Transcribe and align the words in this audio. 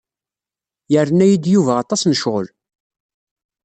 Yerna-yi-d 0.93 1.45
Yuba 1.53 1.73
aṭas 1.81 2.01
n 2.05 2.13
ccɣel. 2.19 2.47